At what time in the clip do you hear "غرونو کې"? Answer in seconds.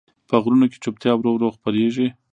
0.43-0.77